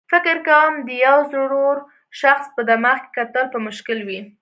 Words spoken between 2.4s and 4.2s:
په دماغ کې کتل به مشکل وي.